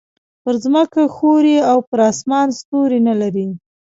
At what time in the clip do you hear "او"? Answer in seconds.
1.71-1.77